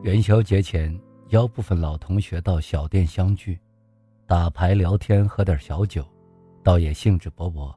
[0.00, 0.96] 元宵节前，
[1.30, 3.58] 邀部分老同学到小店相聚，
[4.26, 6.06] 打牌、聊天，喝点小酒，
[6.62, 7.74] 倒也兴致勃勃。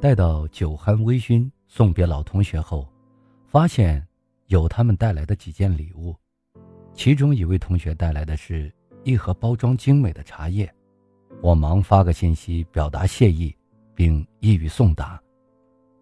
[0.00, 2.88] 待到酒酣微醺，送别老同学后，
[3.46, 4.02] 发现
[4.46, 6.16] 有他们带来的几件礼物。
[6.94, 8.72] 其中一位同学带来的是
[9.04, 10.72] 一盒包装精美的茶叶，
[11.42, 13.54] 我忙发个信息表达谢意，
[13.94, 15.20] 并一语送达。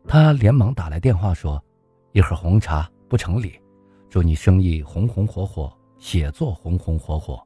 [0.07, 1.61] 他连忙打来电话说
[2.12, 3.59] ：“一盒红茶不成礼。”
[4.14, 7.45] 祝你生意红红火火，写作红红火火，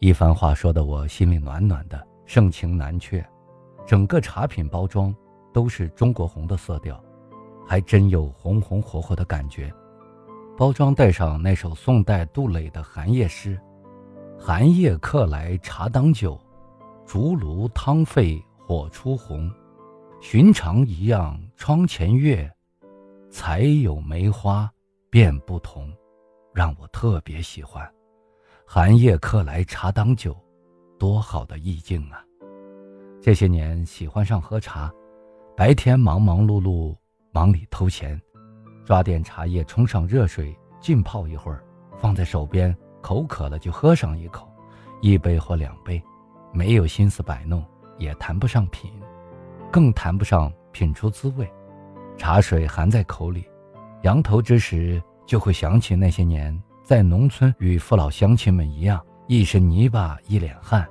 [0.00, 3.24] 一番话说的我心里暖暖的，盛情难却。
[3.86, 5.14] 整个茶品包装
[5.52, 7.00] 都是中国红的色调，
[7.64, 9.72] 还真有红红火火的感觉。
[10.56, 13.56] 包装带上那首宋代杜磊的寒夜诗
[14.36, 16.36] ：“寒夜客来茶当酒，
[17.06, 19.48] 竹炉汤沸火初红。
[20.20, 22.50] 寻常一样窗前月，
[23.30, 24.68] 才有梅花。”
[25.12, 25.92] 便不同，
[26.54, 27.86] 让我特别喜欢。
[28.66, 30.34] 寒夜客来茶当酒，
[30.98, 32.24] 多好的意境啊！
[33.20, 34.90] 这些年喜欢上喝茶，
[35.54, 36.96] 白天忙忙碌碌，
[37.30, 38.18] 忙里偷闲，
[38.86, 41.62] 抓点茶叶冲上热水浸泡一会儿，
[41.98, 44.50] 放在手边，口渴了就喝上一口，
[45.02, 46.02] 一杯或两杯，
[46.54, 47.62] 没有心思摆弄，
[47.98, 48.90] 也谈不上品，
[49.70, 51.46] 更谈不上品出滋味。
[52.16, 53.46] 茶水含在口里。
[54.02, 60.84] 仰头之时，就会想起那些年在农村与父老乡亲们一样，一身泥巴一脸汗，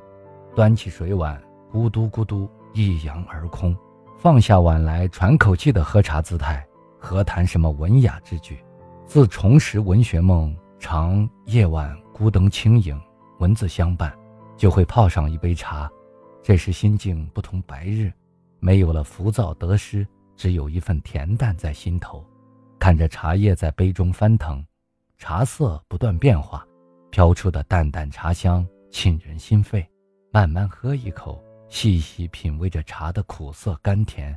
[0.56, 1.42] 端起水碗
[1.74, 3.76] 咕嘟咕嘟一扬而空，
[4.18, 6.66] 放下碗来喘口气的喝茶姿态，
[6.98, 8.58] 何谈什么文雅之举？
[9.06, 12.98] 自重拾文学梦，常夜晚孤灯轻影，
[13.40, 14.18] 文字相伴，
[14.56, 15.92] 就会泡上一杯茶，
[16.42, 18.10] 这时心境不同白日，
[18.62, 22.26] 没有了浮躁得失，只有一份恬淡在心头。
[22.82, 24.66] 看着茶叶在杯中翻腾，
[25.20, 26.66] 茶色不断变化，
[27.12, 29.88] 飘出的淡淡茶香沁人心肺。
[30.32, 34.36] 慢慢喝一口，细细品味着茶的苦涩甘甜，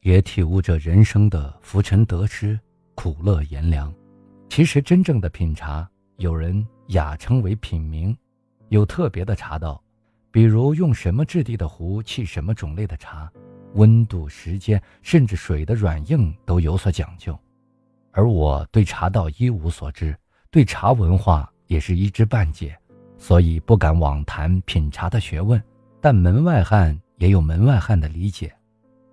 [0.00, 2.58] 也体悟着人生的浮沉得失、
[2.96, 3.94] 苦乐炎凉。
[4.48, 8.16] 其实，真正的品茶，有人雅称为品茗，
[8.68, 9.80] 有特别的茶道，
[10.32, 13.30] 比如用什么质地的壶沏什么种类的茶，
[13.74, 17.38] 温度、时间，甚至水的软硬都有所讲究。
[18.16, 20.16] 而我对茶道一无所知，
[20.50, 22.74] 对茶文化也是一知半解，
[23.18, 25.62] 所以不敢妄谈品茶的学问。
[26.00, 28.50] 但门外汉也有门外汉的理解，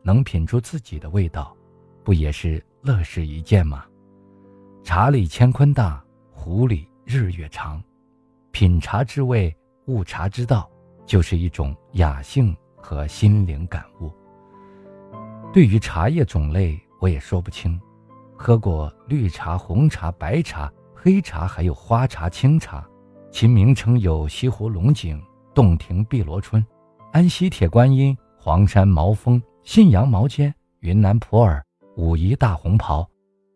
[0.03, 1.53] 能品出自己的味道，
[2.01, 3.83] 不也是乐事一件吗？
[4.85, 7.83] 茶里乾坤大，壶里日月长。
[8.51, 9.53] 品茶之味，
[9.87, 10.69] 悟茶之道，
[11.05, 14.09] 就是一种雅兴和心灵感悟。
[15.51, 17.77] 对于茶叶种类，我也说不清。
[18.43, 22.85] 喝过绿茶、红茶、白茶、黑茶，还有花茶、青茶，
[23.31, 25.17] 其名称有西湖龙井、
[25.55, 26.61] 洞庭碧螺春、
[27.13, 31.63] 安溪铁观音、黄山毛峰、信阳毛尖、云南普洱、
[31.95, 33.09] 武夷大红袍。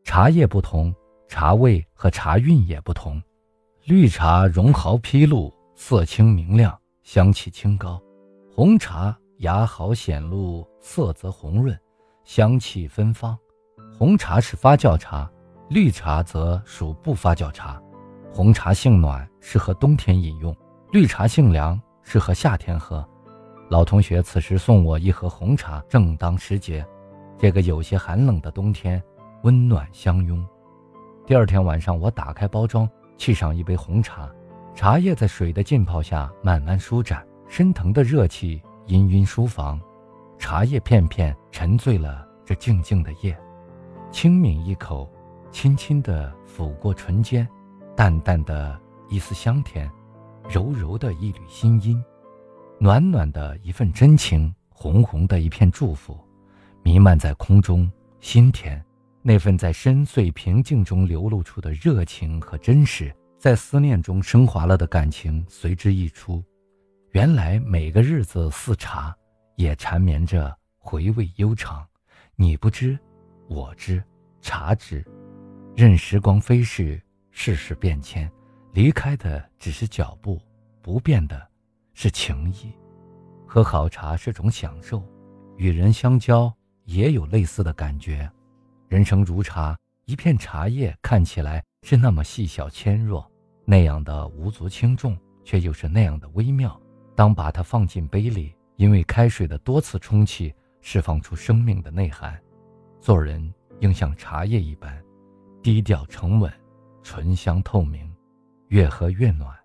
[0.05, 0.95] 茶叶不同，
[1.27, 3.21] 茶味和茶韵也不同。
[3.83, 7.99] 绿茶绒毫披露，色清明亮，香气清高；
[8.55, 11.77] 红茶芽毫显露，色泽红润，
[12.23, 13.37] 香气芬芳。
[13.99, 15.27] 红茶是发酵茶，
[15.69, 17.81] 绿茶则属不发酵茶。
[18.31, 20.53] 红茶性暖，适合冬天饮用；
[20.91, 23.03] 绿茶性凉，适合夏天喝。
[23.69, 26.85] 老同学此时送我一盒红茶，正当时节。
[27.39, 29.01] 这个有些寒冷的冬天，
[29.41, 30.47] 温暖相拥。
[31.25, 32.87] 第二天晚上，我打开包装，
[33.17, 34.29] 沏上一杯红茶，
[34.75, 39.81] 茶叶在水的浸泡下慢慢舒展，升腾的热气氤氲书房，
[40.37, 43.35] 茶叶片片沉醉了这静静的夜。
[44.17, 45.07] 轻抿一口，
[45.51, 47.47] 轻轻地抚过唇间，
[47.95, 48.75] 淡淡的
[49.09, 49.87] 一丝香甜，
[50.49, 52.03] 柔柔的一缕心音，
[52.79, 56.17] 暖暖的一份真情，红红的一片祝福，
[56.81, 57.87] 弥漫在空中，
[58.19, 58.83] 心田。
[59.21, 66.43] 那份在深邃平静中流露出的热情和真实，在思念中升华了的感情随之溢出。
[67.11, 69.15] 原来每个日子似茶，
[69.57, 71.85] 也缠绵着回味悠长。
[72.35, 72.97] 你不知。
[73.47, 74.03] 我知，
[74.41, 75.05] 察知，
[75.75, 77.01] 任时光飞逝，
[77.31, 78.29] 世事变迁，
[78.73, 80.39] 离开的只是脚步，
[80.81, 81.47] 不变的
[81.93, 82.73] 是情谊。
[83.45, 85.01] 喝好茶是种享受，
[85.55, 86.53] 与人相交
[86.83, 88.29] 也有类似的感觉。
[88.89, 93.29] 人生如茶，一片茶叶看起来是那么细小纤弱，
[93.63, 96.79] 那样的无足轻重，却又是那样的微妙。
[97.15, 102.37] 当把它放进杯里，因为开水的多次冲气，释放出生命的内涵。
[102.99, 105.03] 做人应像茶叶一般，
[105.61, 106.51] 低调沉稳，
[107.03, 108.11] 醇香透明，
[108.69, 109.55] 越喝越暖。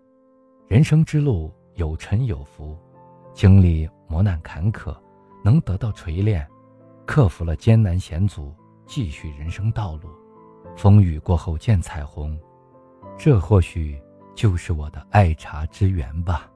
[0.69, 2.79] 人生之路有沉有浮，
[3.33, 4.97] 经历磨难坎坷，
[5.43, 6.47] 能得到锤炼，
[7.07, 8.55] 克服了艰难险阻，
[8.87, 10.11] 继续人生道路。
[10.77, 12.39] 风雨过后见彩虹，
[13.19, 14.01] 这或许
[14.35, 16.52] 就是我的爱茶之源吧。